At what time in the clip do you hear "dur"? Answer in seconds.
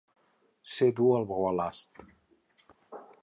0.99-1.11